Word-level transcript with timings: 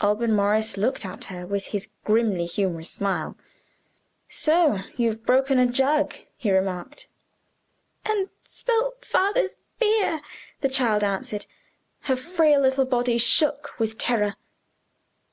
Alban 0.00 0.32
Morris 0.32 0.76
looked 0.76 1.04
at 1.04 1.24
her 1.24 1.44
with 1.44 1.66
his 1.74 1.88
grimly 2.04 2.44
humorous 2.46 2.88
smile. 2.88 3.36
"So 4.28 4.78
you've 4.96 5.26
broken 5.26 5.58
a 5.58 5.66
jug?" 5.66 6.14
he 6.36 6.52
remarked. 6.52 7.08
"And 8.04 8.28
spilt 8.44 9.04
father's 9.04 9.56
beer," 9.80 10.20
the 10.60 10.68
child 10.68 11.02
answered. 11.02 11.46
Her 12.02 12.14
frail 12.14 12.60
little 12.60 12.84
body 12.86 13.18
shook 13.18 13.70
with 13.76 13.98
terror. 13.98 14.36